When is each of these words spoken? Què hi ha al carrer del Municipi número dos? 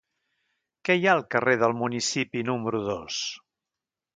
Què 0.87 0.95
hi 0.99 1.05
ha 1.09 1.13
al 1.17 1.21
carrer 1.35 1.53
del 1.65 1.77
Municipi 1.81 2.43
número 2.51 2.81
dos? 2.89 3.21